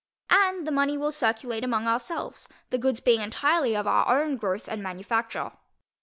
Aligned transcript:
And 0.31 0.65
the 0.65 0.71
money 0.71 0.97
will 0.97 1.11
circulate 1.11 1.63
among 1.63 1.85
our 1.85 1.99
selves, 1.99 2.49
the 2.71 2.79
goods 2.79 3.01
being 3.01 3.21
entirely 3.21 3.75
of 3.75 3.85
our 3.85 4.19
own 4.23 4.35
growth 4.35 4.67
and 4.67 4.81
manufacture. 4.81 5.51